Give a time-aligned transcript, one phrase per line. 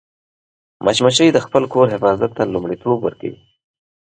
[0.85, 3.37] مچمچۍ د خپل کور حفاظت ته لومړیتوب ورکوي